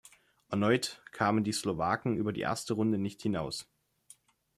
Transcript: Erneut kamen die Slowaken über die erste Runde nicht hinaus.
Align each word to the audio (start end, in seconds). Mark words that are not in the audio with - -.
Erneut 0.49 0.99
kamen 1.11 1.43
die 1.43 1.51
Slowaken 1.51 2.17
über 2.17 2.33
die 2.33 2.41
erste 2.41 2.73
Runde 2.73 2.97
nicht 2.97 3.21
hinaus. 3.21 3.67